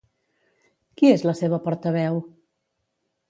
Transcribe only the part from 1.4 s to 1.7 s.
seva